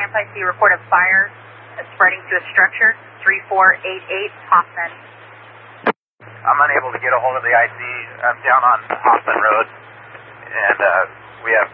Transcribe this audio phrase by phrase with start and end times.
[0.00, 1.28] Camp IC report of fire
[1.92, 4.92] spreading to a structure, 3488 Hoffman.
[6.24, 7.80] I'm unable to get a hold of the IC.
[8.24, 11.04] I'm down on Hoffman Road, and uh,
[11.44, 11.68] we have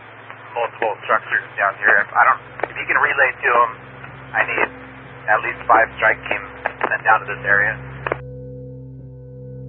[0.59, 2.03] multiple structures down here.
[2.03, 3.71] If I don't, if you can relay to them,
[4.35, 4.69] I need
[5.31, 6.51] at least five strike teams
[6.83, 7.79] sent down to this area.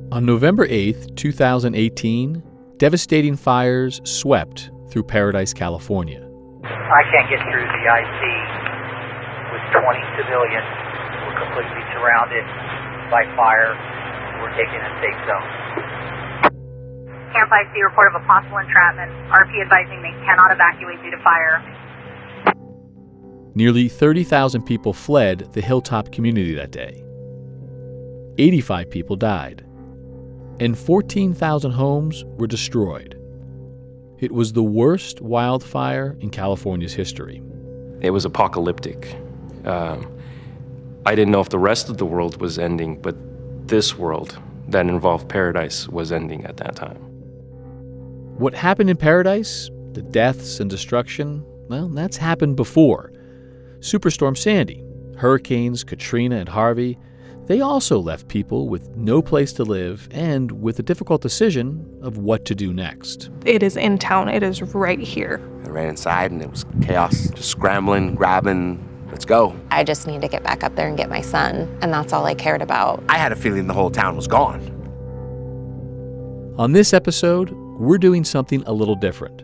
[0.10, 2.42] On November 8th, 2018,
[2.82, 6.26] devastating fires swept through Paradise, California.
[6.64, 8.47] I can't get through the IC with
[9.76, 10.68] 20 civilians.
[11.28, 12.46] We're completely surrounded
[13.12, 13.76] by fire.
[14.40, 15.48] We're taking a safe zone.
[17.34, 19.12] Camp IC report of a possible entrapment.
[19.30, 21.60] RP advising they cannot evacuate due to fire.
[23.56, 27.04] Nearly 30,000 people fled the hilltop community that day.
[28.38, 29.66] 85 people died,
[30.60, 33.20] and 14,000 homes were destroyed.
[34.20, 37.42] It was the worst wildfire in California's history.
[38.02, 39.18] It was apocalyptic.
[39.68, 40.12] Um,
[41.06, 43.16] I didn't know if the rest of the world was ending, but
[43.68, 44.38] this world
[44.70, 46.98] that involved paradise was ending at that time.
[48.38, 53.12] What happened in Paradise, the deaths and destruction, well, that's happened before.
[53.80, 54.84] Superstorm Sandy,
[55.18, 56.98] Hurricanes Katrina and Harvey,
[57.46, 62.18] they also left people with no place to live and with a difficult decision of
[62.18, 63.30] what to do next.
[63.46, 65.42] It is in town, it is right here.
[65.66, 69.56] I ran inside and it was chaos, just scrambling, grabbing, let's go.
[69.72, 72.26] I just need to get back up there and get my son, and that's all
[72.26, 73.04] I cared about.
[73.10, 74.74] I had a feeling the whole town was gone.
[76.58, 79.44] On this episode, we're doing something a little different.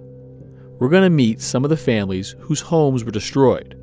[0.80, 3.76] We're going to meet some of the families whose homes were destroyed.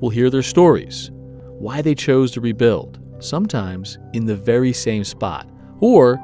[0.00, 5.48] We'll hear their stories, why they chose to rebuild, sometimes in the very same spot,
[5.80, 6.16] or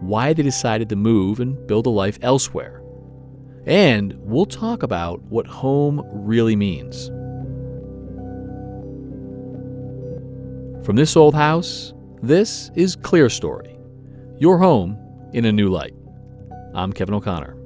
[0.00, 2.82] why they decided to move and build a life elsewhere.
[3.66, 7.10] And we'll talk about what home really means.
[10.84, 11.92] From this old house,
[12.22, 13.76] this is Clear Story,
[14.38, 14.96] your home
[15.32, 15.94] in a new light.
[16.74, 17.56] I'm Kevin O'Connor.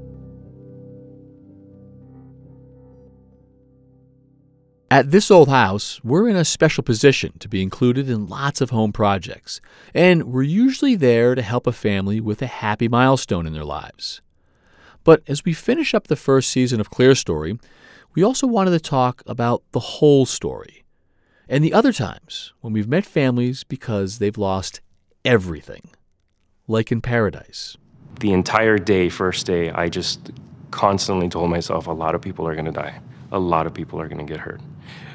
[4.91, 8.71] At this old house, we're in a special position to be included in lots of
[8.71, 9.61] home projects,
[9.95, 14.23] and we're usually there to help a family with a happy milestone in their lives.
[15.05, 17.59] But as we finish up the first season of Clear Story,
[18.15, 20.80] we also wanted to talk about the whole story
[21.51, 24.81] and the other times when we've met families because they've lost
[25.25, 25.91] everything,
[26.69, 27.77] like in Paradise.
[28.21, 30.31] The entire day, first day, I just
[30.71, 33.01] constantly told myself a lot of people are going to die.
[33.33, 34.61] A lot of people are going to get hurt.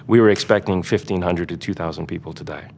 [0.07, 2.69] We were expecting 1,500 to 2,000 people to die.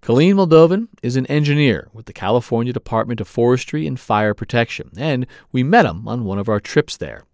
[0.00, 5.26] Colleen Moldovan is an engineer with the California Department of Forestry and Fire Protection, and
[5.52, 7.24] we met him on one of our trips there.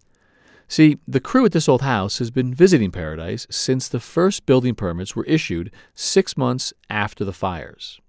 [0.69, 4.75] See, the crew at this old house has been visiting Paradise since the first building
[4.75, 8.01] permits were issued six months after the fires.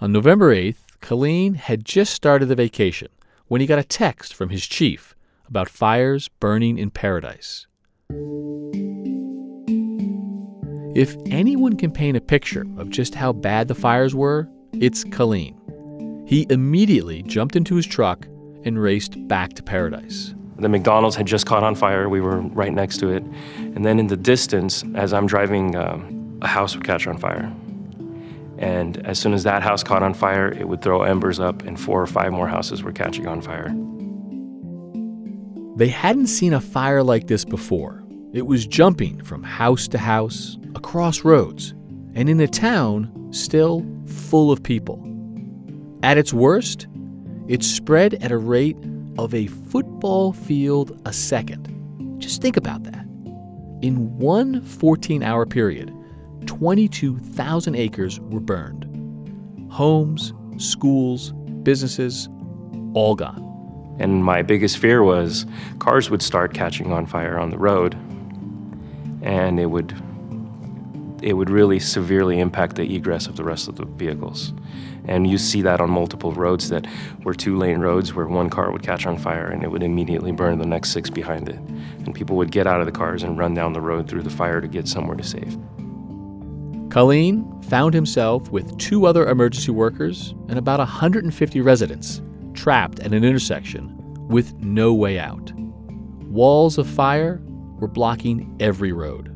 [0.00, 3.08] On November 8th, Colleen had just started the vacation
[3.48, 5.16] when he got a text from his chief
[5.48, 7.66] about fires burning in Paradise.
[10.94, 15.56] If anyone can paint a picture of just how bad the fires were, it's Colleen.
[16.26, 18.26] He immediately jumped into his truck
[18.64, 20.34] and raced back to Paradise.
[20.60, 22.08] The McDonald's had just caught on fire.
[22.08, 23.22] We were right next to it.
[23.56, 27.52] And then in the distance, as I'm driving, um, a house would catch on fire.
[28.58, 31.80] And as soon as that house caught on fire, it would throw embers up, and
[31.80, 33.74] four or five more houses were catching on fire.
[35.76, 38.04] They hadn't seen a fire like this before.
[38.34, 41.72] It was jumping from house to house, across roads,
[42.14, 45.02] and in a town still full of people.
[46.02, 46.86] At its worst,
[47.48, 48.76] it spread at a rate
[49.24, 52.16] of a football field a second.
[52.18, 53.04] Just think about that.
[53.82, 55.94] In one 14 hour period,
[56.46, 58.86] 22,000 acres were burned.
[59.70, 61.32] Homes, schools,
[61.62, 62.28] businesses,
[62.94, 63.46] all gone.
[63.98, 65.44] And my biggest fear was
[65.78, 67.94] cars would start catching on fire on the road
[69.22, 69.94] and it would
[71.22, 74.52] it would really severely impact the egress of the rest of the vehicles.
[75.06, 76.86] And you see that on multiple roads that
[77.24, 80.32] were two lane roads where one car would catch on fire and it would immediately
[80.32, 81.56] burn the next six behind it.
[81.56, 84.30] And people would get out of the cars and run down the road through the
[84.30, 85.58] fire to get somewhere to save.
[86.90, 92.20] Colleen found himself with two other emergency workers and about 150 residents
[92.54, 93.96] trapped at an intersection
[94.28, 95.52] with no way out.
[96.24, 97.40] Walls of fire
[97.78, 99.29] were blocking every road.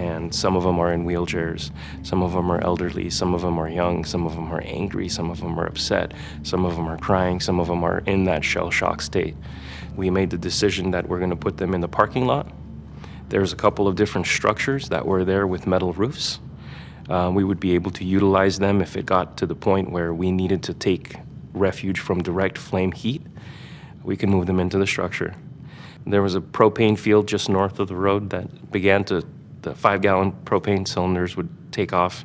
[0.00, 1.70] And some of them are in wheelchairs,
[2.02, 5.10] some of them are elderly, some of them are young, some of them are angry,
[5.10, 8.24] some of them are upset, some of them are crying, some of them are in
[8.24, 9.36] that shell shock state.
[9.96, 12.50] We made the decision that we're going to put them in the parking lot.
[13.28, 16.40] There's a couple of different structures that were there with metal roofs.
[17.10, 20.14] Uh, we would be able to utilize them if it got to the point where
[20.14, 21.16] we needed to take
[21.52, 23.20] refuge from direct flame heat.
[24.02, 25.34] We can move them into the structure.
[26.06, 29.26] There was a propane field just north of the road that began to
[29.62, 32.24] the five gallon propane cylinders would take off,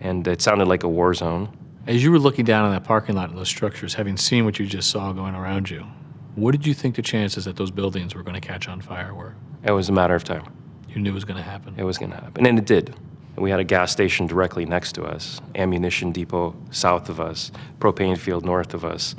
[0.00, 1.56] and it sounded like a war zone.
[1.86, 4.58] As you were looking down on that parking lot and those structures, having seen what
[4.58, 5.86] you just saw going around you,
[6.34, 9.14] what did you think the chances that those buildings were going to catch on fire
[9.14, 9.34] were?
[9.64, 10.44] It was a matter of time.
[10.88, 11.74] You knew it was going to happen.
[11.76, 12.94] It was going to happen, and it did.
[13.36, 18.18] We had a gas station directly next to us, ammunition depot south of us, propane
[18.18, 19.14] field north of us,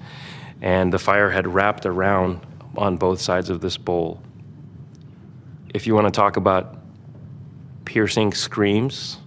[0.62, 2.46] and the fire had wrapped around
[2.78, 4.22] on both sides of this bowl.
[5.74, 6.81] If you want to talk about
[7.86, 9.18] piercing screams.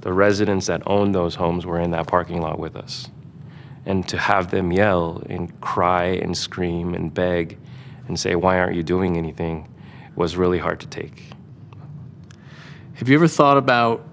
[0.00, 3.08] The residents that owned those homes were in that parking lot with us.
[3.86, 7.58] And to have them yell and cry and scream and beg
[8.06, 9.68] and say, Why aren't you doing anything?
[10.18, 11.30] was really hard to take.
[12.94, 14.04] Have you ever thought about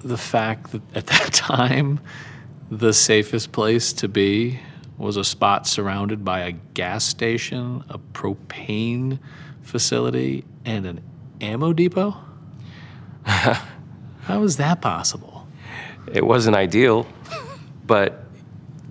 [0.00, 2.00] the fact that at that time,
[2.70, 4.60] the safest place to be
[4.98, 9.18] was a spot surrounded by a gas station, a propane
[9.62, 11.00] facility, and an
[11.40, 12.16] ammo depot?
[13.24, 15.46] How is that possible?
[16.12, 17.06] It wasn't ideal,
[17.86, 18.24] but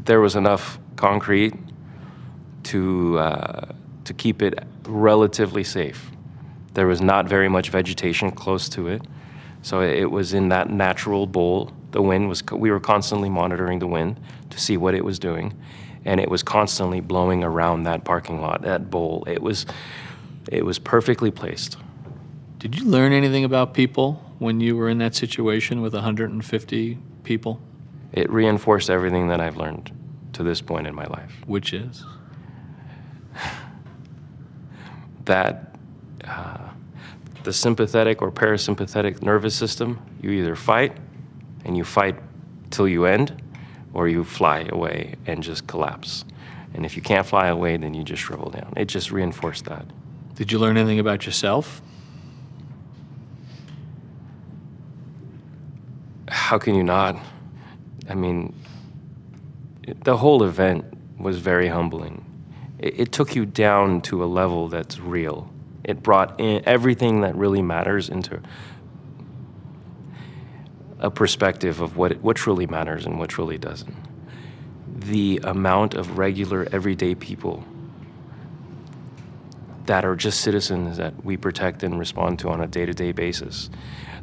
[0.06, 1.54] there was enough concrete
[2.64, 3.74] to uh,
[4.06, 6.12] to keep it relatively safe.
[6.74, 9.02] There was not very much vegetation close to it,
[9.62, 11.72] so it was in that natural bowl.
[11.92, 12.44] The wind was.
[12.52, 14.20] We were constantly monitoring the wind
[14.50, 15.54] to see what it was doing,
[16.06, 19.24] and it was constantly blowing around that parking lot, that bowl.
[19.28, 19.66] It was,
[20.52, 21.78] it was perfectly placed.
[22.64, 27.60] Did you learn anything about people when you were in that situation with 150 people?
[28.14, 29.92] It reinforced everything that I've learned
[30.32, 31.34] to this point in my life.
[31.46, 32.06] Which is?
[35.26, 35.76] that
[36.24, 36.70] uh,
[37.44, 40.96] the sympathetic or parasympathetic nervous system, you either fight
[41.66, 42.16] and you fight
[42.70, 43.44] till you end,
[43.94, 46.24] or you fly away and just collapse.
[46.74, 48.72] And if you can't fly away, then you just shrivel down.
[48.78, 49.86] It just reinforced that.
[50.36, 51.82] Did you learn anything about yourself?
[56.28, 57.18] How can you not?
[58.10, 58.56] I mean,
[60.04, 60.86] the whole event
[61.18, 62.26] was very humbling.
[62.80, 65.52] It, it, took you down to a level that's real.
[65.84, 68.42] It brought in everything that really matters into
[71.00, 73.96] a perspective of what, what truly matters and what truly doesn't.
[74.88, 77.64] The amount of regular, everyday people
[79.86, 83.12] that are just citizens that we protect and respond to on a day to day
[83.12, 83.70] basis,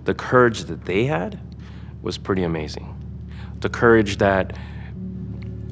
[0.04, 1.38] the courage that they had
[2.02, 2.96] was pretty amazing.
[3.60, 4.56] The courage that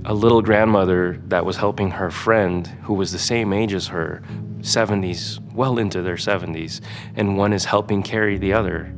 [0.04, 4.22] a little grandmother that was helping her friend who was the same age as her,
[4.60, 6.80] 70s, well into their 70s,
[7.16, 8.92] and one is helping carry the other.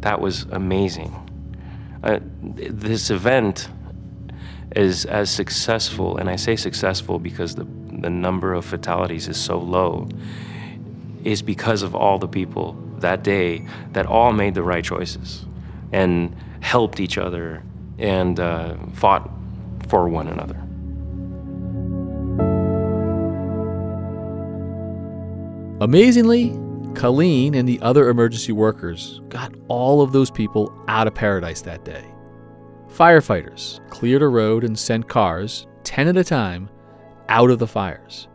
[0.00, 1.14] That was amazing.
[2.02, 3.68] Uh, this event
[4.76, 9.58] is as successful, and I say successful because the, the number of fatalities is so
[9.58, 10.08] low,
[11.24, 15.44] is because of all the people that day that all made the right choices.
[15.92, 17.62] And helped each other
[17.98, 19.30] and uh, fought
[19.88, 20.56] for one another.
[25.82, 26.50] Amazingly,
[26.94, 31.84] Colleen and the other emergency workers got all of those people out of paradise that
[31.84, 32.04] day.
[32.88, 36.68] Firefighters cleared a road and sent cars, 10 at a time,
[37.28, 38.28] out of the fires.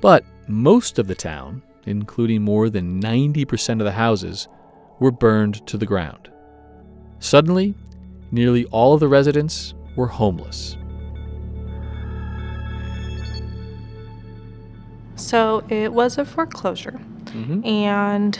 [0.00, 4.48] But most of the town, including more than 90% of the houses,
[5.00, 6.30] were burned to the ground.
[7.20, 7.74] Suddenly,
[8.32, 10.76] nearly all of the residents were homeless.
[15.16, 16.98] So it was a foreclosure.
[17.26, 17.64] Mm-hmm.
[17.64, 18.38] And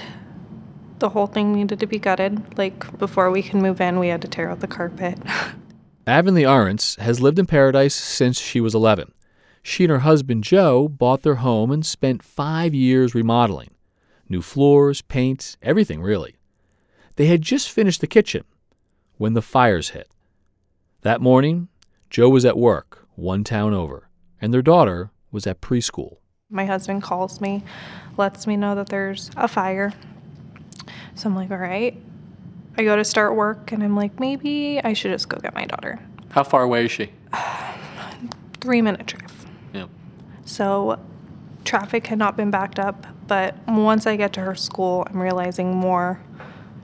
[0.98, 2.58] The whole thing needed to be gutted.
[2.58, 5.18] Like before we can move in, we had to tear out the carpet.
[6.06, 9.12] Avonlea Arntz has lived in Paradise since she was 11.
[9.62, 13.70] She and her husband Joe bought their home and spent five years remodeling.
[14.28, 16.36] New floors, paint, everything really.
[17.16, 18.44] They had just finished the kitchen
[19.20, 20.08] when the fires hit.
[21.02, 21.68] That morning,
[22.08, 24.08] Joe was at work, one town over,
[24.40, 26.16] and their daughter was at preschool.
[26.48, 27.62] My husband calls me,
[28.16, 29.92] lets me know that there's a fire.
[31.16, 32.00] So I'm like, all right.
[32.78, 35.66] I go to start work and I'm like, maybe I should just go get my
[35.66, 35.98] daughter.
[36.30, 37.12] How far away is she?
[38.62, 39.44] Three minute drive.
[39.74, 39.84] Yeah.
[40.46, 40.98] So
[41.66, 45.76] traffic had not been backed up, but once I get to her school, I'm realizing
[45.76, 46.22] more.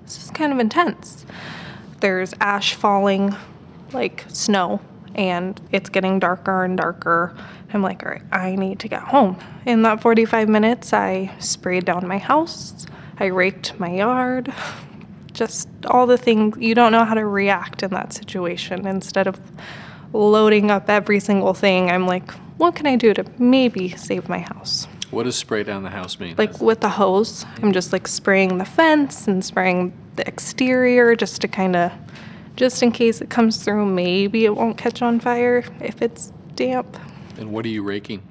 [0.02, 1.24] This is kind of intense.
[2.00, 3.34] There's ash falling
[3.92, 4.80] like snow,
[5.14, 7.36] and it's getting darker and darker.
[7.72, 9.38] I'm like, all right, I need to get home.
[9.64, 12.86] In that 45 minutes, I sprayed down my house,
[13.18, 14.52] I raked my yard,
[15.32, 18.86] just all the things you don't know how to react in that situation.
[18.86, 19.40] Instead of
[20.12, 24.38] loading up every single thing, I'm like, what can I do to maybe save my
[24.38, 24.88] house?
[25.10, 26.34] What does spray down the house mean?
[26.36, 31.40] Like with the hose, I'm just like spraying the fence and spraying the exterior just
[31.42, 31.92] to kind of,
[32.56, 36.98] just in case it comes through, maybe it won't catch on fire if it's damp.
[37.38, 38.22] And what are you raking?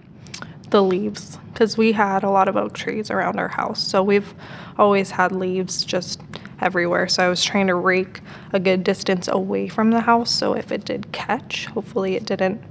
[0.72, 3.82] The leaves, because we had a lot of oak trees around our house.
[3.82, 4.34] So we've
[4.78, 6.22] always had leaves just
[6.60, 7.08] everywhere.
[7.08, 8.20] So I was trying to rake
[8.52, 10.32] a good distance away from the house.
[10.32, 12.62] So if it did catch, hopefully it didn't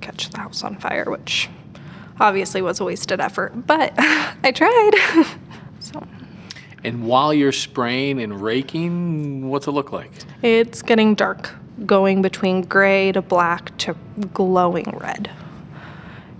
[0.00, 1.48] catch the house on fire, which
[2.20, 3.66] obviously was a wasted effort.
[3.66, 5.26] But I tried.
[5.80, 6.06] so.
[6.82, 10.10] And while you're spraying and raking, what's it look like?
[10.42, 11.54] It's getting dark,
[11.86, 13.96] going between gray to black to
[14.32, 15.30] glowing red.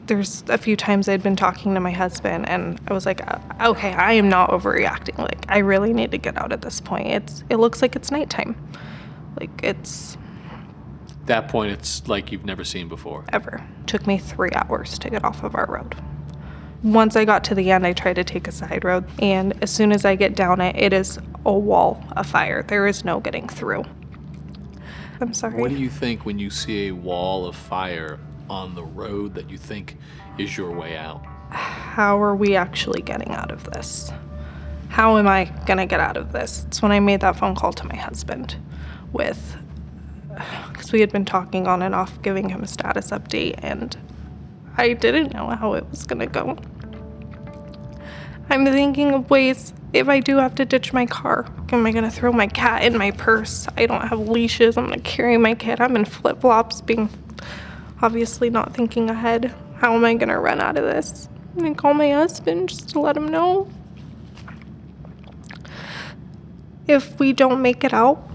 [0.07, 3.38] There's a few times I'd been talking to my husband, and I was like, uh,
[3.69, 5.16] "Okay, I am not overreacting.
[5.16, 7.07] Like, I really need to get out at this point.
[7.07, 8.54] It's it looks like it's nighttime.
[9.40, 10.19] Like it's
[11.26, 13.25] that point, it's like you've never seen before.
[13.33, 13.66] Ever.
[13.87, 15.95] Took me three hours to get off of our road.
[16.83, 19.71] Once I got to the end, I tried to take a side road, and as
[19.71, 22.62] soon as I get down it, it is a wall of fire.
[22.62, 23.85] There is no getting through.
[25.21, 25.61] I'm sorry.
[25.61, 28.19] What do you think when you see a wall of fire
[28.50, 29.97] on the road that you think
[30.37, 31.25] is your way out?
[31.50, 34.12] How are we actually getting out of this?
[34.88, 36.64] How am I going to get out of this?
[36.66, 38.57] It's when I made that phone call to my husband
[39.12, 39.57] with
[40.72, 43.96] because we had been talking on and off, giving him a status update, and
[44.76, 46.56] I didn't know how it was gonna go.
[48.50, 51.46] I'm thinking of ways if I do have to ditch my car.
[51.72, 53.66] Am I gonna throw my cat in my purse?
[53.76, 54.76] I don't have leashes.
[54.76, 55.80] I'm gonna carry my kid.
[55.80, 57.08] I'm in flip flops, being
[58.02, 59.54] obviously not thinking ahead.
[59.76, 61.28] How am I gonna run out of this?
[61.54, 63.68] I'm gonna call my husband just to let him know.
[66.86, 68.28] If we don't make it out,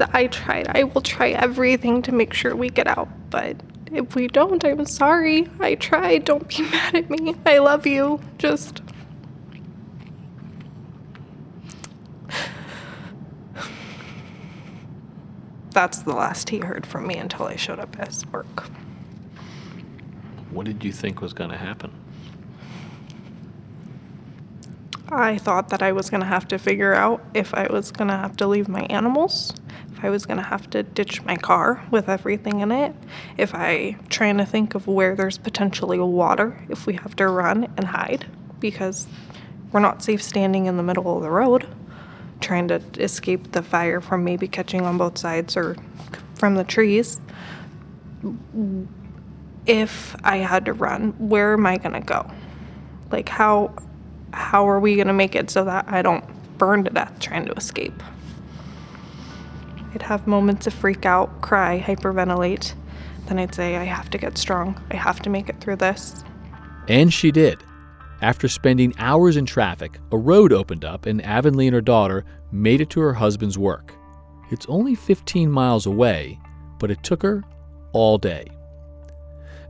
[0.00, 0.68] I tried.
[0.68, 3.08] I will try everything to make sure we get out.
[3.30, 3.56] But
[3.90, 5.48] if we don't, I'm sorry.
[5.60, 6.24] I tried.
[6.24, 7.34] Don't be mad at me.
[7.46, 8.20] I love you.
[8.38, 8.82] Just.
[15.72, 18.68] That's the last he heard from me until I showed up at work.
[20.50, 21.92] What did you think was going to happen?
[25.10, 28.08] I thought that I was going to have to figure out if I was going
[28.08, 29.54] to have to leave my animals
[29.98, 32.94] if I was going to have to ditch my car with everything in it,
[33.36, 37.64] if I trying to think of where there's potentially water, if we have to run
[37.76, 38.26] and hide
[38.60, 39.08] because
[39.72, 41.66] we're not safe standing in the middle of the road
[42.40, 45.76] trying to escape the fire from maybe catching on both sides or
[46.36, 47.20] from the trees.
[49.66, 52.30] If I had to run, where am I going to go?
[53.10, 53.74] Like how
[54.32, 56.24] how are we going to make it so that I don't
[56.58, 58.00] burn to death trying to escape?
[59.94, 62.74] I'd have moments of freak out, cry, hyperventilate.
[63.26, 64.80] Then I'd say, I have to get strong.
[64.90, 66.24] I have to make it through this.
[66.88, 67.62] And she did.
[68.20, 72.80] After spending hours in traffic, a road opened up and Avonlea and her daughter made
[72.80, 73.94] it to her husband's work.
[74.50, 76.38] It's only 15 miles away,
[76.78, 77.44] but it took her
[77.92, 78.46] all day.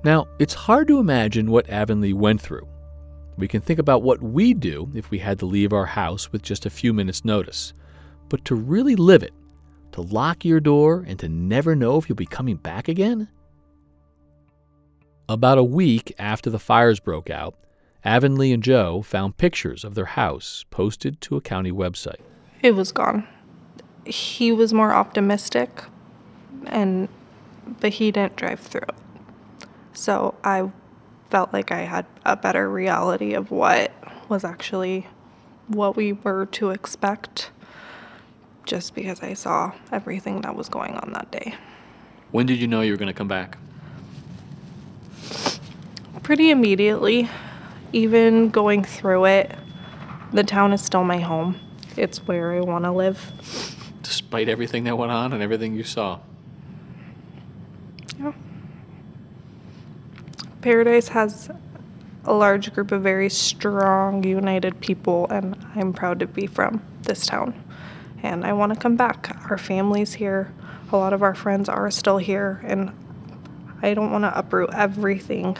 [0.04, 2.66] Now, it's hard to imagine what Avonlea went through.
[3.36, 6.42] We can think about what we'd do if we had to leave our house with
[6.42, 7.72] just a few minutes' notice.
[8.28, 9.32] But to really live it,
[9.92, 13.28] to lock your door and to never know if you'll be coming back again?
[15.28, 17.54] About a week after the fires broke out,
[18.04, 22.20] Avonlea and Joe found pictures of their house posted to a county website.
[22.62, 23.26] It was gone.
[24.04, 25.82] He was more optimistic
[26.66, 27.08] and
[27.80, 28.80] but he didn't drive through.
[29.92, 30.70] So I
[31.30, 33.92] felt like I had a better reality of what
[34.28, 35.06] was actually
[35.66, 37.50] what we were to expect
[38.68, 41.54] just because I saw everything that was going on that day.
[42.30, 43.56] When did you know you were going to come back?
[46.22, 47.28] Pretty immediately.
[47.94, 49.56] Even going through it,
[50.34, 51.58] the town is still my home.
[51.96, 53.32] It's where I want to live.
[54.02, 56.20] Despite everything that went on and everything you saw.
[58.18, 58.32] Yeah.
[60.60, 61.48] Paradise has
[62.24, 67.24] a large group of very strong, united people, and I'm proud to be from this
[67.24, 67.54] town.
[68.22, 69.36] And I want to come back.
[69.50, 70.52] Our family's here,
[70.92, 72.92] a lot of our friends are still here, and
[73.82, 75.56] I don't want to uproot everything.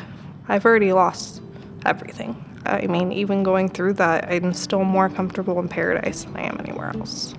[0.49, 1.43] I've already lost
[1.85, 2.45] everything.
[2.67, 6.59] I mean, even going through that, I'm still more comfortable in paradise than I am
[6.59, 7.35] anywhere else.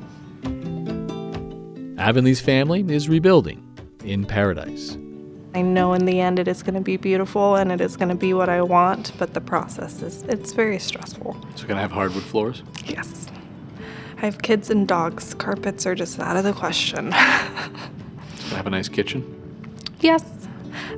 [2.00, 3.66] Avonlea's family is rebuilding
[4.04, 4.98] in paradise.
[5.54, 8.10] I know in the end it is going to be beautiful and it is going
[8.10, 11.34] to be what I want, but the process is it's very stressful.
[11.56, 12.64] So going to have hardwood floors?
[12.86, 13.28] Yes.
[14.22, 15.34] I have kids and dogs.
[15.34, 17.14] Carpets are just out of the question.
[17.14, 17.70] I
[18.52, 19.24] have a nice kitchen?
[20.02, 20.26] Yes.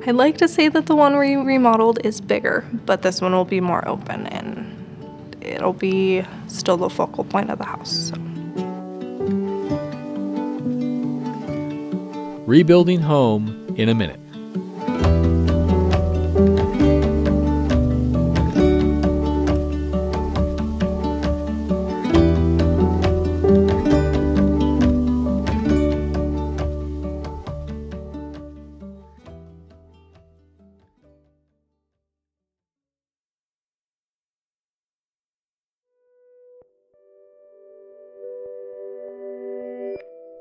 [0.04, 3.44] I'd like to say that the one we remodeled is bigger, but this one will
[3.44, 8.10] be more open and it'll be still the focal point of the house.
[8.10, 8.16] So.
[12.44, 14.18] Rebuilding home in a minute.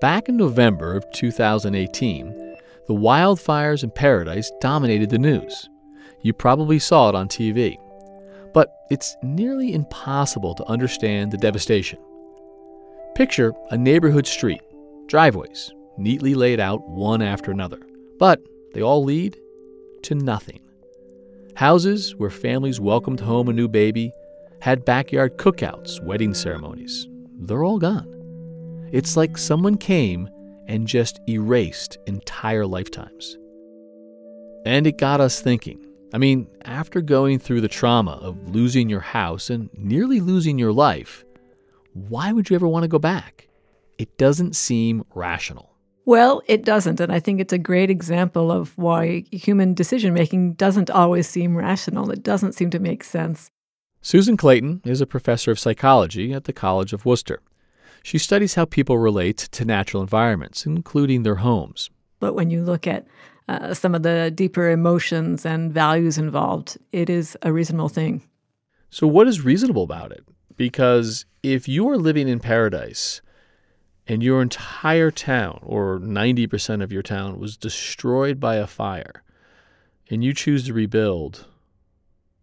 [0.02, 5.70] Back in November of 2018, the wildfires in Paradise dominated the news.
[6.24, 7.78] You probably saw it on TV.
[8.52, 12.00] But it's nearly impossible to understand the devastation.
[13.14, 14.62] Picture a neighborhood street,
[15.06, 17.80] driveways, neatly laid out one after another,
[18.18, 18.42] but
[18.74, 19.38] they all lead
[20.02, 20.62] to nothing.
[21.56, 24.12] Houses where families welcomed home a new baby
[24.62, 27.08] had backyard cookouts, wedding ceremonies.
[27.38, 28.21] They're all gone.
[28.92, 30.30] It's like someone came
[30.68, 33.38] and just erased entire lifetimes.
[34.66, 35.86] And it got us thinking.
[36.14, 40.74] I mean, after going through the trauma of losing your house and nearly losing your
[40.74, 41.24] life,
[41.94, 43.48] why would you ever want to go back?
[43.98, 45.72] It doesn't seem rational.
[46.06, 47.00] Well, it doesn't.
[47.00, 51.56] And I think it's a great example of why human decision making doesn't always seem
[51.56, 52.12] rational.
[52.12, 53.50] It doesn't seem to make sense.
[54.02, 57.40] Susan Clayton is a professor of psychology at the College of Wooster.
[58.04, 61.90] She studies how people relate to natural environments, including their homes.
[62.20, 63.06] But when you look at
[63.48, 68.24] uh, some of the deeper emotions and values involved, it is a reasonable thing.
[68.90, 70.26] So, what is reasonable about it?
[70.58, 73.22] Because if you are living in paradise
[74.08, 79.24] and your entire town, or 90% of your town, was destroyed by a fire,
[80.10, 81.46] and you choose to rebuild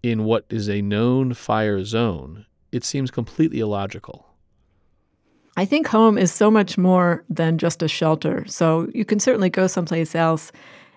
[0.03, 4.27] in what is a known fire zone, it seems completely illogical.
[5.59, 8.44] I think home is so much more than just a shelter.
[8.47, 10.53] So you can certainly go someplace else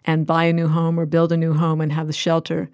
[0.06, 2.70] and buy a new home or build a new home and have the shelter.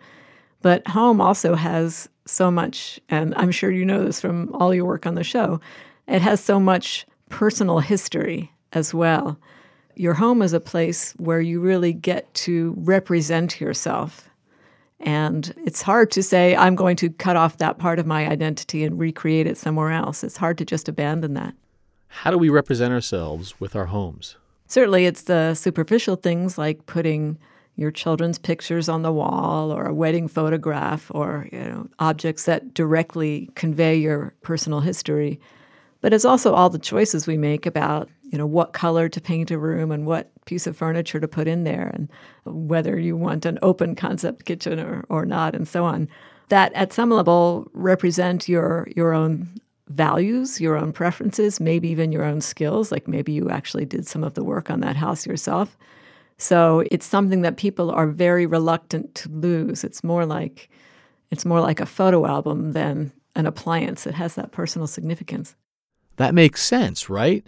[0.61, 4.83] But home also has so much, and I'm sure you know this from all your
[4.83, 5.61] work on the show,
[6.09, 9.39] it has so much personal history as well.
[9.95, 14.29] Your home is a place where you really get to represent yourself.
[14.99, 18.83] And it's hard to say, I'm going to cut off that part of my identity
[18.83, 20.21] and recreate it somewhere else.
[20.21, 21.55] It's hard to just abandon that.
[22.07, 24.37] How do we represent ourselves with our homes?
[24.67, 27.37] Certainly, it's the superficial things like putting
[27.75, 32.73] your children's pictures on the wall or a wedding photograph or you know, objects that
[32.73, 35.39] directly convey your personal history.
[36.01, 39.51] But it's also all the choices we make about you know what color to paint
[39.51, 42.09] a room and what piece of furniture to put in there and
[42.45, 46.07] whether you want an open concept kitchen or, or not and so on
[46.49, 49.47] that at some level represent your your own
[49.89, 52.91] values, your own preferences, maybe even your own skills.
[52.91, 55.77] Like maybe you actually did some of the work on that house yourself.
[56.37, 59.83] So it's something that people are very reluctant to lose.
[59.83, 60.69] It's more like
[61.29, 65.55] it's more like a photo album than an appliance that has that personal significance.
[66.15, 67.45] That makes sense, right?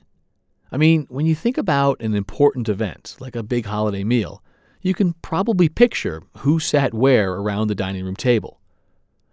[0.72, 4.44] I mean, when you think about an important event, like a big holiday meal,
[4.82, 8.59] you can probably picture who sat where around the dining room table.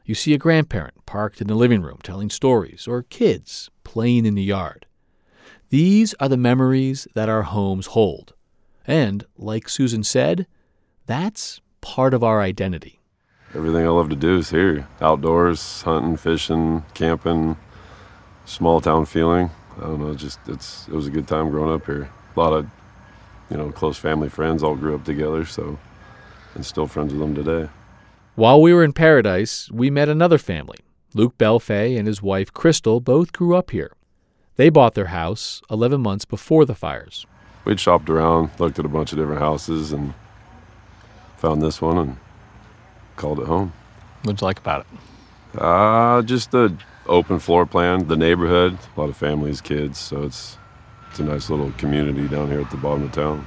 [0.07, 4.37] You see a grandparent parked in the living room telling stories, or kids playing in
[4.37, 4.87] the yard.
[5.71, 8.33] These are the memories that our homes hold.
[8.87, 10.47] And, like Susan said,
[11.07, 13.01] that's part of our identity.
[13.53, 17.57] Everything I love to do is here outdoors, hunting, fishing, camping,
[18.45, 19.51] small town feeling.
[19.77, 22.09] I don't know, just it's it was a good time growing up here.
[22.37, 22.69] A lot of
[23.51, 25.81] you know close family friends all grew up together, so
[26.55, 27.69] and still friends with them today.
[28.37, 30.77] While we were in Paradise, we met another family.
[31.15, 33.95] Luke Belfay and his wife Crystal both grew up here.
[34.57, 37.25] They bought their house 11 months before the fires.
[37.65, 40.13] We'd shopped around, looked at a bunch of different houses, and
[41.39, 42.17] found this one and
[43.17, 43.73] called it home.
[44.25, 45.59] What'd you like about it?
[45.59, 50.59] Uh, just the open floor plan, the neighborhood, a lot of families, kids, so it's
[51.09, 53.47] it's a nice little community down here at the bottom of town.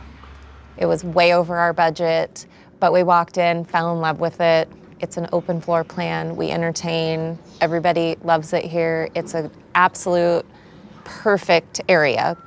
[0.77, 2.47] It was way over our budget,
[2.79, 4.69] but we walked in, fell in love with it.
[4.99, 6.35] It's an open floor plan.
[6.35, 7.39] We entertain.
[7.61, 9.09] Everybody loves it here.
[9.15, 10.45] It's an absolute
[11.05, 12.37] perfect area.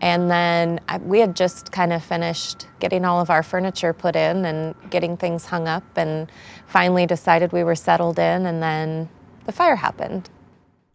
[0.00, 4.14] And then I, we had just kind of finished getting all of our furniture put
[4.14, 6.30] in and getting things hung up, and
[6.66, 9.08] finally decided we were settled in, and then
[9.46, 10.28] the fire happened.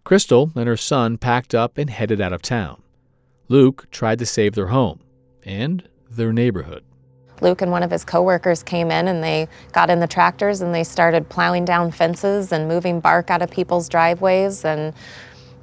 [0.04, 2.82] Crystal and her son packed up and headed out of town.
[3.48, 5.02] Luke tried to save their home
[5.44, 6.84] and their neighborhood.
[7.42, 10.74] Luke and one of his coworkers came in and they got in the tractors and
[10.74, 14.94] they started plowing down fences and moving bark out of people's driveways and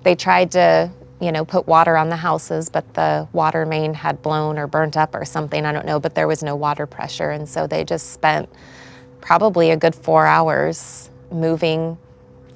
[0.03, 4.23] they tried to you know, put water on the houses, but the water main had
[4.23, 5.67] blown or burnt up or something.
[5.67, 7.31] I don't know, but there was no water pressure.
[7.31, 8.49] And so they just spent
[9.21, 11.99] probably a good four hours moving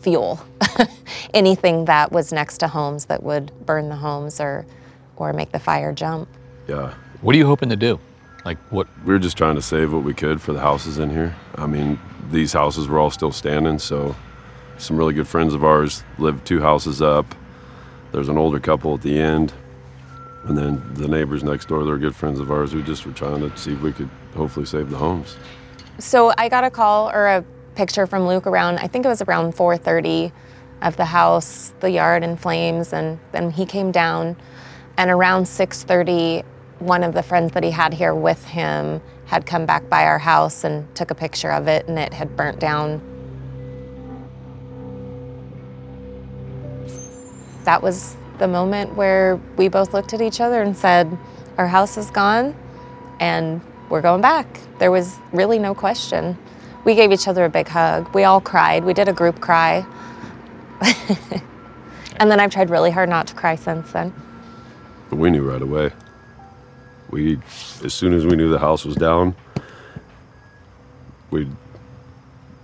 [0.00, 0.40] fuel,
[1.34, 4.64] anything that was next to homes that would burn the homes or,
[5.16, 6.28] or make the fire jump.
[6.68, 6.94] Yeah.
[7.20, 7.98] What are you hoping to do?
[8.44, 8.88] Like what?
[9.04, 11.36] We were just trying to save what we could for the houses in here.
[11.54, 12.00] I mean,
[12.30, 14.16] these houses were all still standing, so
[14.78, 17.34] some really good friends of ours lived two houses up
[18.12, 19.52] there's an older couple at the end,
[20.44, 21.84] and then the neighbors next door.
[21.84, 22.74] They're good friends of ours.
[22.74, 25.36] We just were trying to see if we could hopefully save the homes.
[25.98, 28.78] So I got a call or a picture from Luke around.
[28.78, 30.30] I think it was around 4:30
[30.82, 34.36] of the house, the yard in flames, and then he came down.
[34.98, 36.44] And around 6:30,
[36.84, 40.18] one of the friends that he had here with him had come back by our
[40.18, 43.00] house and took a picture of it, and it had burnt down
[47.64, 51.16] that was the moment where we both looked at each other and said,
[51.58, 52.54] Our house is gone
[53.20, 54.46] and we're going back.
[54.78, 56.36] There was really no question.
[56.84, 58.12] We gave each other a big hug.
[58.14, 58.84] We all cried.
[58.84, 59.86] We did a group cry.
[62.16, 64.12] and then I've tried really hard not to cry since then.
[65.10, 65.92] But we knew right away.
[67.12, 67.38] We,
[67.84, 69.36] as soon as we knew the house was down,
[71.30, 71.46] we,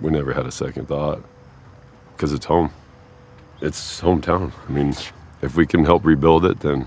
[0.00, 1.22] we never had a second thought
[2.16, 2.72] because it's home
[3.60, 4.52] it's hometown.
[4.68, 4.94] I mean,
[5.42, 6.86] if we can help rebuild it, then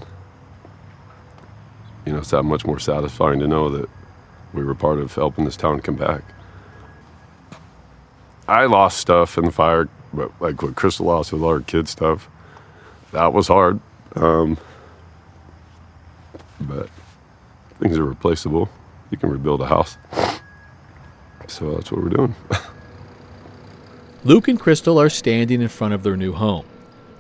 [2.05, 3.89] you know it's that much more satisfying to know that
[4.53, 6.23] we were part of helping this town come back.
[8.47, 12.29] I lost stuff in the fire, but like what Crystal lost with her kids stuff,
[13.11, 13.79] that was hard.
[14.15, 14.57] Um,
[16.59, 16.89] but
[17.81, 18.69] things are replaceable.
[19.09, 19.97] You can rebuild a house.
[21.47, 22.35] So that's what we're doing.
[24.23, 26.65] Luke and Crystal are standing in front of their new home.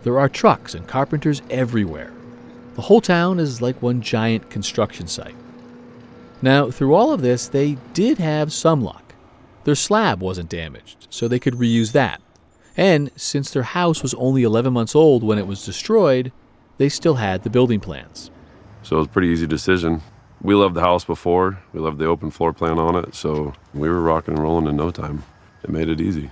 [0.03, 2.13] There are trucks and carpenters everywhere.
[2.75, 5.35] The whole town is like one giant construction site.
[6.41, 9.13] Now, through all of this, they did have some luck.
[9.63, 12.21] Their slab wasn't damaged, so they could reuse that.
[12.77, 16.31] And since their house was only 11 months old when it was destroyed,
[16.77, 18.31] they still had the building plans.
[18.81, 20.01] So it was a pretty easy decision.
[20.41, 23.87] We loved the house before, we loved the open floor plan on it, so we
[23.87, 25.23] were rocking and rolling in no time.
[25.63, 26.31] It made it easy.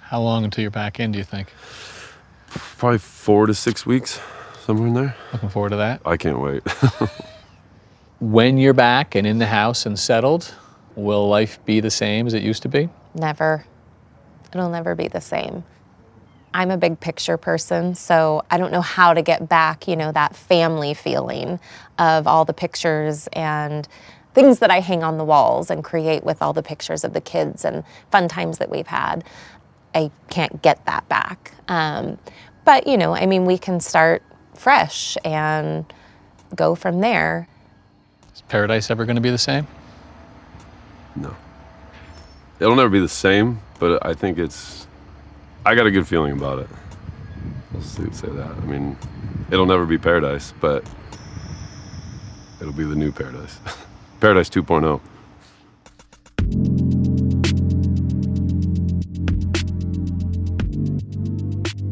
[0.00, 1.48] How long until you're back in, do you think?
[2.76, 4.20] Probably four to six weeks,
[4.66, 5.16] somewhere in there.
[5.32, 6.02] Looking forward to that.
[6.04, 6.62] I can't wait.
[8.20, 10.54] when you're back and in the house and settled,
[10.94, 12.90] will life be the same as it used to be?
[13.14, 13.64] Never.
[14.54, 15.64] It'll never be the same.
[16.54, 20.12] I'm a big picture person, so I don't know how to get back, you know,
[20.12, 21.58] that family feeling
[21.98, 23.88] of all the pictures and
[24.34, 27.20] things that I hang on the walls and create with all the pictures of the
[27.20, 29.24] kids and fun times that we've had.
[29.94, 31.52] I can't get that back.
[31.68, 32.18] Um,
[32.64, 34.22] but, you know, I mean, we can start
[34.54, 35.84] fresh and
[36.54, 37.48] go from there.
[38.34, 39.66] Is paradise ever going to be the same?
[41.16, 41.36] No.
[42.60, 44.81] It'll never be the same, but I think it's.
[45.64, 46.68] I got a good feeling about it.
[47.72, 48.50] Let's say that.
[48.50, 48.96] I mean,
[49.50, 50.84] it'll never be paradise, but
[52.60, 53.58] it'll be the new paradise.
[54.20, 55.00] paradise 2.0.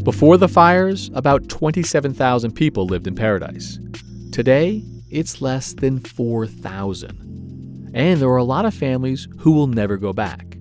[0.02, 3.78] Before the fires, about 27,000 people lived in Paradise.
[4.32, 7.90] Today, it's less than 4,000.
[7.94, 10.56] And there are a lot of families who will never go back.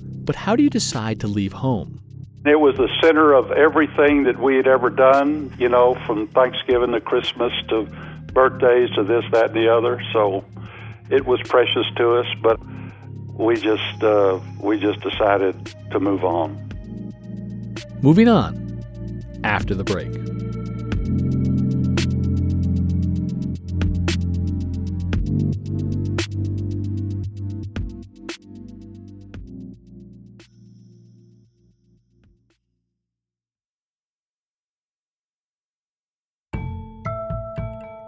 [0.00, 2.00] But how do you decide to leave home?
[2.48, 6.92] It was the center of everything that we had ever done, you know, from Thanksgiving
[6.92, 7.84] to Christmas to
[8.32, 10.02] birthdays to this, that, and the other.
[10.12, 10.44] So
[11.10, 12.60] it was precious to us, but
[13.34, 16.62] we just uh, we just decided to move on.
[18.02, 18.84] Moving on
[19.44, 20.35] after the break.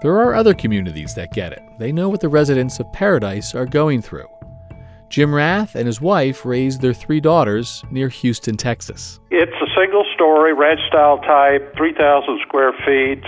[0.09, 1.63] There are other communities that get it.
[1.77, 4.27] They know what the residents of Paradise are going through.
[5.11, 9.21] Jim Rath and his wife raised their three daughters near Houston, Texas.
[9.31, 13.23] It's a single story, ranch style type, 3,000 square feet,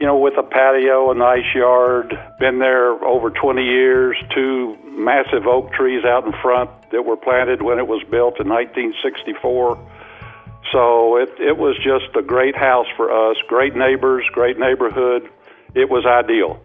[0.00, 2.12] you know, with a patio, a nice yard.
[2.38, 7.62] Been there over 20 years, two massive oak trees out in front that were planted
[7.62, 9.78] when it was built in 1964.
[10.72, 15.30] So it, it was just a great house for us, great neighbors, great neighborhood.
[15.74, 16.60] It was ideal.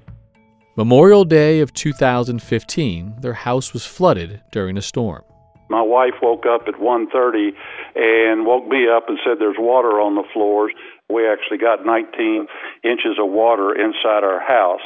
[0.75, 5.23] Memorial Day of 2015, their house was flooded during a storm.
[5.69, 7.53] My wife woke up at 1:30
[7.95, 10.71] and woke me up and said there's water on the floors.
[11.09, 12.47] We actually got 19
[12.83, 14.81] inches of water inside our house.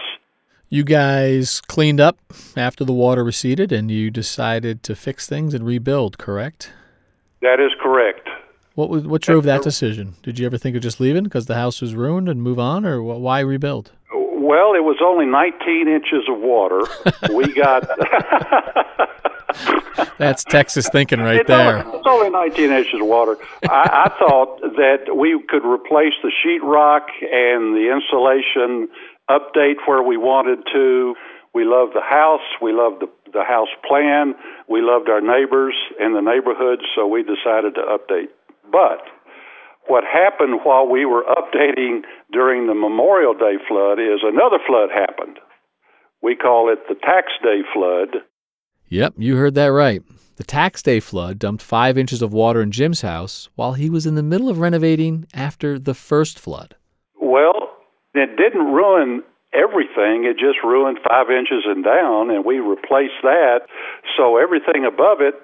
[0.69, 2.17] You guys cleaned up
[2.57, 6.73] after the water receded and you decided to fix things and rebuild, correct?
[7.41, 8.27] That is correct.
[8.75, 10.15] What what drove that decision?
[10.21, 12.85] Did you ever think of just leaving because the house was ruined and move on,
[12.85, 13.91] or why rebuild?
[14.47, 16.83] Well, it was only 19 inches of water.
[17.35, 17.83] we got.
[20.17, 21.83] That's Texas thinking right there.
[21.83, 23.35] Only, it's only 19 inches of water.
[23.69, 28.87] I, I thought that we could replace the sheetrock and the insulation,
[29.29, 31.15] update where we wanted to.
[31.53, 32.39] We loved the house.
[32.61, 34.33] We loved the, the house plan.
[34.69, 38.29] We loved our neighbors and the neighborhood, so we decided to update.
[38.71, 39.01] But
[39.87, 45.39] what happened while we were updating during the Memorial Day flood is another flood happened.
[46.21, 48.23] We call it the Tax Day flood.
[48.89, 50.01] Yep, you heard that right.
[50.37, 54.05] The Tax Day flood dumped five inches of water in Jim's house while he was
[54.05, 56.75] in the middle of renovating after the first flood.
[57.19, 57.71] Well,
[58.13, 59.23] it didn't ruin
[59.53, 60.25] everything.
[60.25, 63.61] It just ruined five inches and down, and we replaced that.
[64.15, 65.35] So everything above it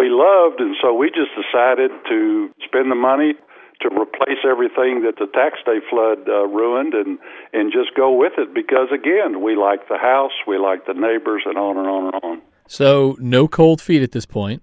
[0.00, 3.34] we loved, and so we just decided to spend the money
[3.80, 7.18] to replace everything that the tax day flood uh, ruined and
[7.52, 11.42] and just go with it because again we like the house we like the neighbors
[11.46, 12.42] and on and on and on.
[12.68, 14.62] So no cold feet at this point?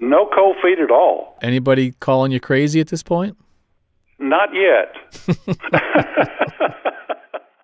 [0.00, 1.36] No cold feet at all.
[1.42, 3.36] Anybody calling you crazy at this point?
[4.18, 4.94] Not yet.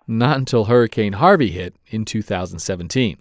[0.07, 3.17] Not until hurricane harvey hit in 2017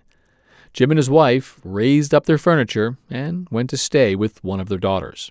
[0.74, 4.68] jim and his wife raised up their furniture and went to stay with one of
[4.68, 5.30] their daughters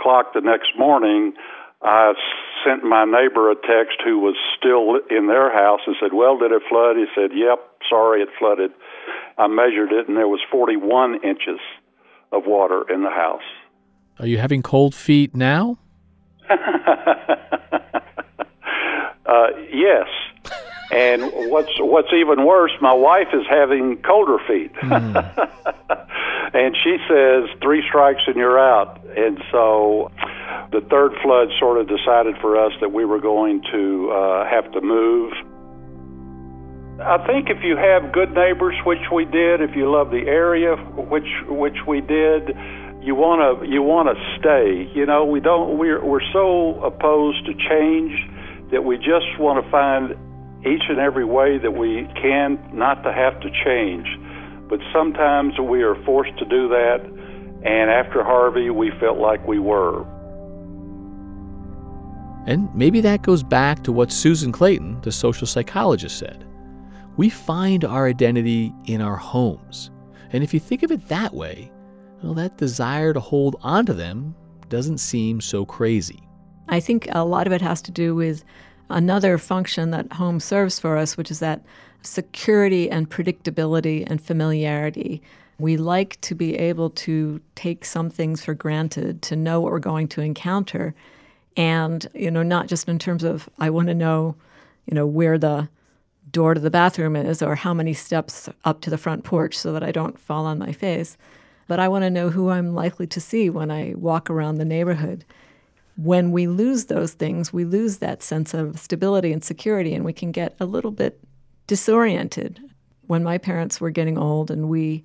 [0.00, 1.34] o'clock the next morning,
[1.82, 2.12] I
[2.64, 6.52] sent my neighbor a text who was still in their house and said, Well, did
[6.52, 6.96] it flood?
[6.96, 7.58] He said, Yep,
[7.88, 8.72] sorry, it flooded.
[9.38, 11.60] I measured it, and there was 41 inches
[12.32, 13.42] of water in the house.
[14.18, 15.78] Are you having cold feet now?
[16.50, 16.56] uh,
[19.72, 20.08] yes.
[20.92, 24.74] And what's what's even worse, my wife is having colder feet.
[24.74, 25.14] Mm.
[26.54, 29.00] and she says three strikes and you're out.
[29.16, 30.10] And so
[30.72, 34.70] the third flood sort of decided for us that we were going to uh, have
[34.72, 35.32] to move.
[37.00, 40.76] I think if you have good neighbors, which we did, if you love the area,
[40.76, 42.50] which which we did,
[43.00, 44.90] you want to you want to stay.
[44.94, 48.12] You know, we don't we're we're so opposed to change
[48.70, 50.14] that we just want to find
[50.66, 54.06] each and every way that we can not to have to change
[54.70, 57.00] but sometimes we are forced to do that.
[57.64, 60.06] And after Harvey, we felt like we were.
[62.46, 66.46] And maybe that goes back to what Susan Clayton, the social psychologist, said.
[67.16, 69.90] We find our identity in our homes.
[70.32, 71.72] And if you think of it that way,
[72.22, 74.36] well, that desire to hold onto them
[74.68, 76.22] doesn't seem so crazy.
[76.68, 78.44] I think a lot of it has to do with
[78.90, 81.62] another function that home serves for us, which is that
[82.02, 85.22] security and predictability and familiarity.
[85.58, 89.78] We like to be able to take some things for granted, to know what we're
[89.78, 90.94] going to encounter.
[91.56, 94.36] And, you know, not just in terms of, I want to know,
[94.86, 95.68] you know, where the
[96.30, 99.72] door to the bathroom is or how many steps up to the front porch so
[99.72, 101.16] that I don't fall on my face,
[101.66, 104.64] but I want to know who I'm likely to see when I walk around the
[104.64, 105.24] neighborhood.
[106.02, 110.14] When we lose those things, we lose that sense of stability and security, and we
[110.14, 111.20] can get a little bit
[111.66, 112.58] disoriented
[113.06, 115.04] when my parents were getting old and we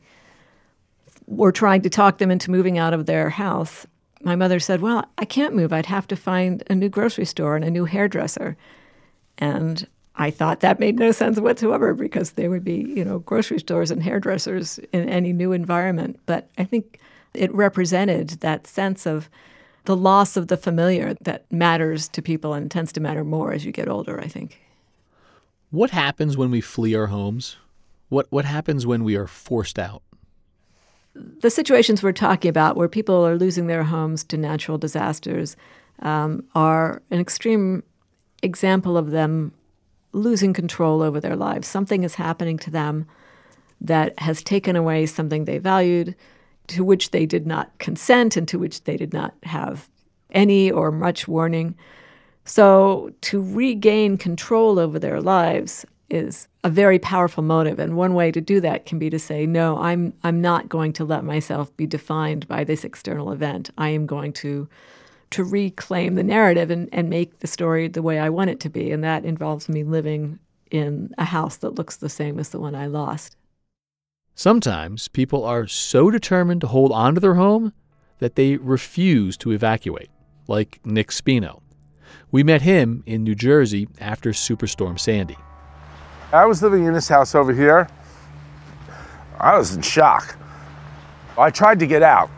[1.27, 3.85] were trying to talk them into moving out of their house.
[4.23, 5.73] my mother said, Well, I can't move.
[5.73, 8.55] I'd have to find a new grocery store and a new hairdresser.
[9.37, 13.59] And I thought that made no sense whatsoever because there would be, you know, grocery
[13.59, 16.19] stores and hairdressers in any new environment.
[16.25, 16.99] But I think
[17.33, 19.29] it represented that sense of
[19.85, 23.65] the loss of the familiar that matters to people and tends to matter more as
[23.65, 24.61] you get older, I think.
[25.71, 27.57] What happens when we flee our homes?
[28.09, 30.03] What what happens when we are forced out?
[31.13, 35.55] The situations we're talking about, where people are losing their homes to natural disasters,
[35.99, 37.83] um, are an extreme
[38.43, 39.53] example of them
[40.11, 41.67] losing control over their lives.
[41.67, 43.05] Something is happening to them
[43.81, 46.15] that has taken away something they valued,
[46.67, 49.89] to which they did not consent and to which they did not have
[50.31, 51.75] any or much warning.
[52.43, 57.79] So, to regain control over their lives is a very powerful motive.
[57.79, 60.93] And one way to do that can be to say, no, I'm, I'm not going
[60.93, 63.71] to let myself be defined by this external event.
[63.77, 64.67] I am going to,
[65.31, 68.69] to reclaim the narrative and, and make the story the way I want it to
[68.69, 68.91] be.
[68.91, 72.75] And that involves me living in a house that looks the same as the one
[72.75, 73.35] I lost.
[74.37, 77.71] Sometimes people are so determined to hold on to their home
[78.19, 80.09] that they refuse to evacuate,
[80.45, 81.61] like Nick Spino.
[82.31, 85.37] We met him in New Jersey after Superstorm Sandy.
[86.33, 87.87] I was living in this house over here.
[89.39, 90.37] I was in shock.
[91.37, 92.29] I tried to get out.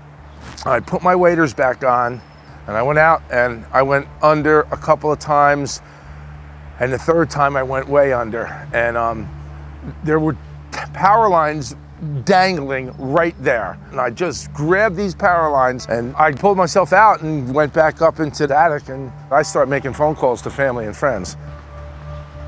[0.68, 2.22] I put my waders back on
[2.68, 5.82] and I went out and I went under a couple of times.
[6.80, 8.46] And the third time I went way under.
[8.72, 9.28] And um,
[10.04, 10.38] there were
[10.94, 11.76] power lines
[12.24, 13.78] dangling right there.
[13.92, 18.02] And I just grabbed these power lines and I pulled myself out and went back
[18.02, 21.36] up into the attic and I started making phone calls to family and friends.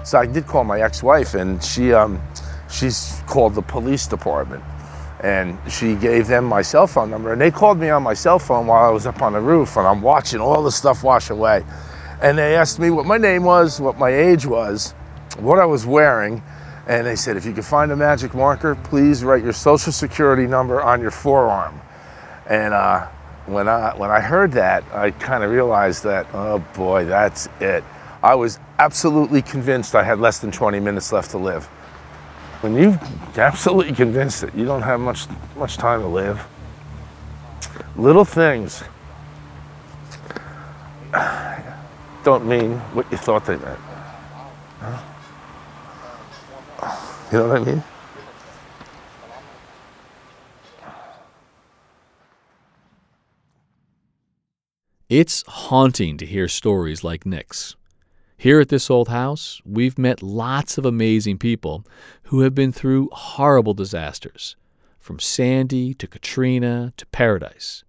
[0.03, 2.21] So I did call my ex-wife and she um,
[2.69, 4.63] she's called the police department
[5.21, 8.39] and she gave them my cell phone number and they called me on my cell
[8.39, 11.29] phone while I was up on the roof and I'm watching all the stuff wash
[11.29, 11.65] away.
[12.21, 14.91] And they asked me what my name was, what my age was,
[15.37, 16.43] what I was wearing,
[16.89, 20.47] and they said, if you can find a magic marker, please write your social security
[20.47, 21.79] number on your forearm.
[22.47, 23.05] And uh,
[23.45, 27.83] when, I, when I heard that, I kind of realized that, oh boy, that's it.
[28.23, 31.65] I was absolutely convinced I had less than 20 minutes left to live.
[32.61, 32.99] When you're
[33.37, 36.43] absolutely convinced that you don't have much, much time to live,
[37.97, 38.83] little things
[42.23, 43.79] don't mean what you thought they meant.
[44.79, 45.08] Huh?
[47.31, 47.83] You know what I mean?
[55.09, 57.75] It's haunting to hear stories like Nick's.
[58.35, 61.85] Here at this old house, we've met lots of amazing people
[62.23, 64.55] who have been through horrible disasters,
[64.97, 67.83] from Sandy to Katrina to Paradise.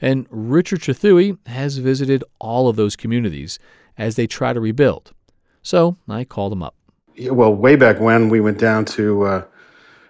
[0.00, 3.58] And Richard Trethewey has visited all of those communities
[3.98, 5.12] as they try to rebuild.
[5.62, 6.74] So I called him up.
[7.18, 9.44] Well, way back when we went down to uh,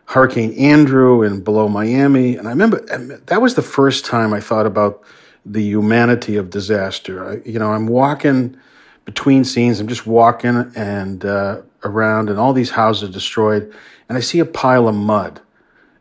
[0.07, 2.81] Hurricane Andrew and below Miami, and I remember
[3.27, 5.03] that was the first time I thought about
[5.47, 7.27] the humanity of disaster.
[7.27, 8.57] I, you know, I'm walking
[9.05, 9.81] between scenes.
[9.81, 13.73] I'm just walking and uh, around, and all these houses are destroyed,
[14.09, 15.41] and I see a pile of mud.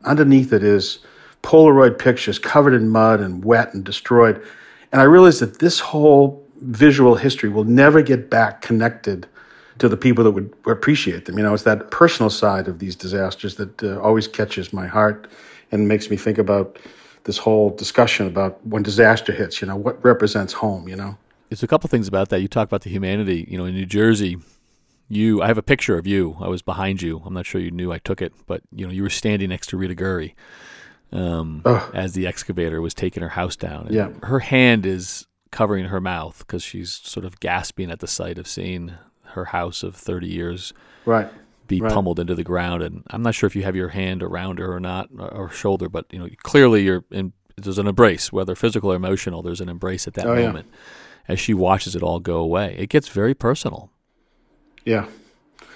[0.04, 1.00] Underneath it is
[1.42, 4.44] Polaroid pictures covered in mud and wet and destroyed,
[4.92, 9.28] and I realized that this whole visual history will never get back connected
[9.80, 11.38] to the people that would appreciate them.
[11.38, 15.28] You know, it's that personal side of these disasters that uh, always catches my heart
[15.72, 16.78] and makes me think about
[17.24, 21.18] this whole discussion about when disaster hits, you know, what represents home, you know?
[21.50, 22.42] There's a couple things about that.
[22.42, 23.48] You talk about the humanity.
[23.50, 24.38] You know, in New Jersey,
[25.08, 26.38] you I have a picture of you.
[26.40, 27.22] I was behind you.
[27.26, 29.68] I'm not sure you knew I took it, but you know, you were standing next
[29.68, 30.36] to Rita Gurrey
[31.12, 31.64] um,
[31.94, 33.88] as the excavator was taking her house down.
[33.88, 34.10] And Yeah.
[34.24, 38.48] Her hand is covering her mouth because she's sort of gasping at the sight of
[38.48, 38.94] seeing
[39.40, 40.74] her house of 30 years
[41.06, 41.28] Right.
[41.68, 41.92] be Right.
[41.92, 42.84] pummeled into the ground.
[42.84, 45.50] And I'm not sure if you have your hand around her or not, or, or
[45.50, 47.34] shoulder, but you know, clearly you're in.
[47.62, 49.42] There's an embrace, whether physical or emotional.
[49.42, 50.46] There's an embrace at that Oh, yeah.
[50.48, 50.68] moment
[51.28, 52.76] as she watches it all go away.
[52.80, 53.92] It gets very personal.
[54.86, 55.06] Yeah.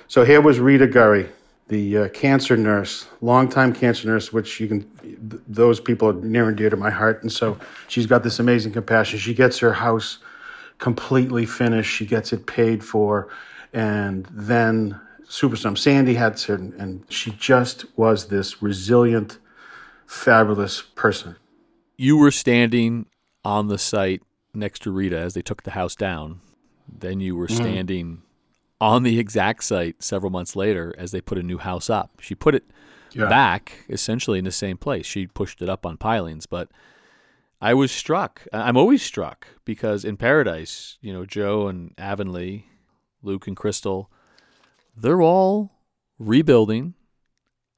[0.08, 1.28] So here was Rita Gurry,
[1.68, 6.48] the uh, cancer nurse, longtime cancer nurse, which you can, th- those people are near
[6.48, 7.22] and dear to my heart.
[7.22, 7.58] And so
[7.90, 9.20] she's got this amazing compassion.
[9.20, 10.20] She gets her house
[10.80, 11.92] completely finished.
[11.94, 13.28] She gets it paid for.
[13.74, 19.40] And then Superstorm Sandy hits her, and, she just was this resilient,
[20.06, 21.36] fabulous person.
[21.98, 23.08] You were standing
[23.44, 24.22] on the site
[24.54, 26.42] next to Rita as they took the house down.
[26.88, 27.56] Then you were Mhm.
[27.56, 28.22] standing
[28.80, 32.20] on the exact site several months later as they put a new house up.
[32.20, 32.64] She put it
[33.14, 33.28] Yeah.
[33.28, 35.06] back essentially in the same place.
[35.06, 36.70] She pushed it up on pilings, but
[37.62, 38.46] I was struck.
[38.52, 42.66] I'm always struck because in Paradise, you know, Joe and Avonlea,
[43.24, 44.10] Luke and Crystal,
[44.96, 45.72] they're all
[46.20, 46.94] rebuilding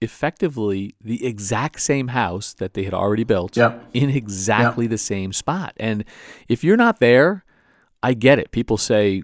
[0.01, 3.85] effectively the exact same house that they had already built Yep.
[3.93, 5.73] in exactly the same spot.
[5.77, 6.03] And
[6.49, 7.45] if you're not there,
[8.03, 8.51] I get it.
[8.51, 9.23] People say,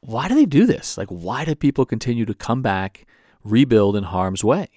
[0.00, 0.96] why do they do this?
[0.96, 3.06] Like, why do people continue to come back,
[3.44, 4.68] rebuild in harm's way?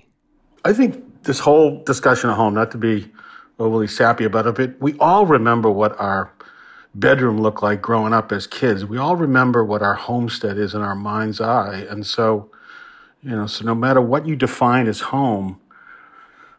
[0.66, 3.12] I think this whole discussion at home, not to be
[3.60, 6.32] overly sappy about it, but we all remember what our
[6.96, 8.86] bedroom looked like growing up as kids.
[8.86, 11.86] We all remember what our homestead is in our mind's eye.
[11.90, 12.50] And so,
[13.22, 15.60] you know, so no matter what you define as home,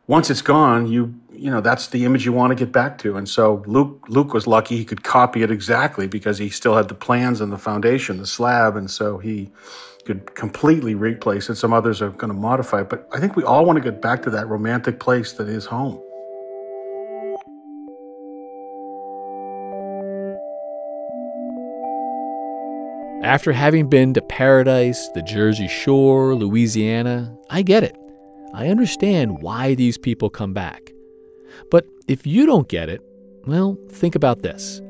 [0.07, 3.17] once it's gone, you you know that's the image you want to get back to.
[3.17, 6.89] And so Luke Luke was lucky he could copy it exactly because he still had
[6.89, 9.51] the plans and the foundation, the slab, and so he
[10.05, 11.57] could completely replace it.
[11.57, 14.01] Some others are going to modify it, but I think we all want to get
[14.01, 16.01] back to that romantic place that is home.
[23.27, 27.97] After having been to Paradise, the Jersey Shore, Louisiana, I get it.
[28.55, 30.93] I understand why these people come back.
[31.69, 33.03] But if you don't get it,
[33.45, 34.81] well, think about this.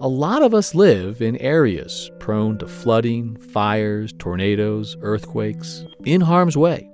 [0.00, 6.56] A lot of us live in areas prone to flooding, fires, tornadoes, earthquakes, in harm's
[6.56, 6.90] way.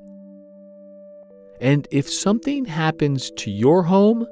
[1.63, 4.27] And if something happens to your home,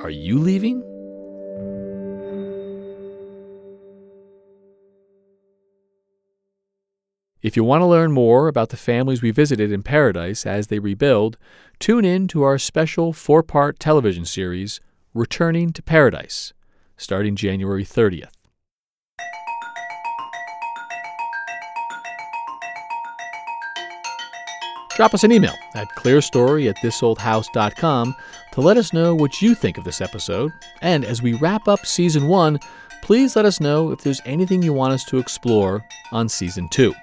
[0.00, 0.82] are you leaving?
[7.42, 10.78] If you want to learn more about the families we visited in Paradise as they
[10.78, 11.36] rebuild,
[11.80, 14.80] tune in to our special four part television series,
[15.12, 16.52] Returning to Paradise,
[16.96, 18.30] starting January 30th.
[24.94, 28.14] Drop us an email at clearstory at thisoldhouse.com
[28.52, 30.52] to let us know what you think of this episode.
[30.80, 32.60] And as we wrap up season one,
[33.02, 36.94] please let us know if there's anything you want us to explore on season two.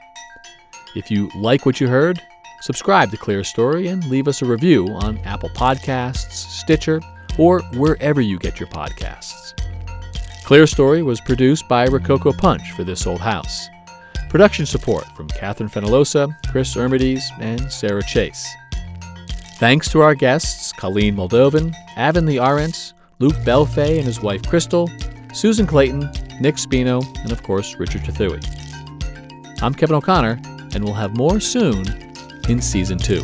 [0.96, 2.20] If you like what you heard,
[2.62, 7.00] subscribe to Clear Story and leave us a review on Apple Podcasts, Stitcher,
[7.38, 9.54] or wherever you get your podcasts.
[10.44, 13.70] Clear Story was produced by Rococo Punch for This Old House.
[14.30, 18.48] Production support from Catherine Fenelosa, Chris Ermides, and Sarah Chase.
[19.58, 24.90] Thanks to our guests, Colleen Moldovan, Avonlea Arentz, Luke Belfay and his wife Crystal,
[25.34, 26.10] Susan Clayton,
[26.42, 28.42] Nick Spino, and of course, Richard Trethewey.
[29.62, 30.40] I'm Kevin O'Connor,
[30.74, 31.86] and we'll have more soon
[32.48, 33.22] in season two.